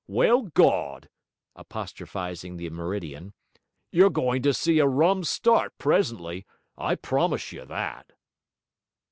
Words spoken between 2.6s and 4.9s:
meridian, 'you're goin' to see a